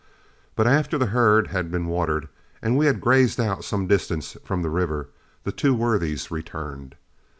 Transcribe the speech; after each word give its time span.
But 0.55 0.65
after 0.65 0.97
the 0.97 1.05
herd 1.13 1.49
had 1.49 1.69
been 1.69 1.85
watered 1.85 2.27
and 2.59 2.75
we 2.75 2.87
had 2.87 2.99
grazed 3.01 3.39
out 3.39 3.63
some 3.63 3.85
distance 3.85 4.35
from 4.43 4.63
the 4.63 4.69
river, 4.71 5.09
the 5.43 5.51
two 5.51 5.75
worthies 5.75 6.31
returned. 6.31 6.95